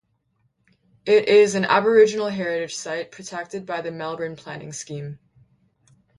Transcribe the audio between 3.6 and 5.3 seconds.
by the Melbourne Planning Scheme.